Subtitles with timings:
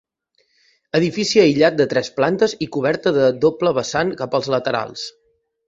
[0.99, 5.09] Edifici aïllat de tres plantes i coberta de doble vessant cap als laterals.